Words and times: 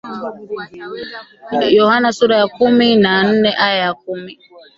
Yohana 1.77 2.09
sura 2.17 2.35
ya 2.41 2.47
kumi 2.57 2.87
na 3.03 3.13
nne 3.27 3.51
aya 3.65 3.77
ya 3.85 3.93
kumi 4.01 4.33